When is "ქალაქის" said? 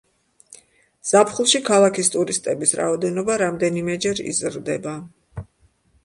1.67-2.09